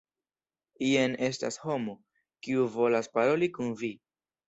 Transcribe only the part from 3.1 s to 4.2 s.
paroli kun vi.